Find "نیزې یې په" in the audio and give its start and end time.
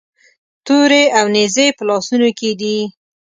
1.35-1.83